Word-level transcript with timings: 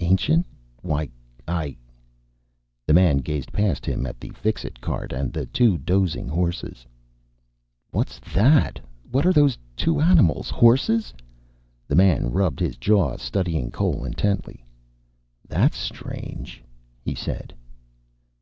"Ancient? 0.00 0.44
Why, 0.82 1.08
I" 1.48 1.74
The 2.86 2.92
man 2.92 3.16
gazed 3.16 3.50
past 3.50 3.86
him 3.86 4.04
at 4.04 4.20
the 4.20 4.28
Fixit 4.28 4.78
cart 4.82 5.10
and 5.10 5.32
the 5.32 5.46
two 5.46 5.78
dozing 5.78 6.28
horses. 6.28 6.84
"What's 7.90 8.20
that? 8.34 8.78
What 9.10 9.24
are 9.24 9.32
those 9.32 9.56
two 9.76 9.98
animals? 9.98 10.50
Horses?" 10.50 11.14
The 11.88 11.96
man 11.96 12.30
rubbed 12.30 12.60
his 12.60 12.76
jaw, 12.76 13.16
studying 13.16 13.70
Cole 13.70 14.04
intently. 14.04 14.62
"That's 15.48 15.78
strange," 15.78 16.62
he 17.00 17.14
said. 17.14 17.54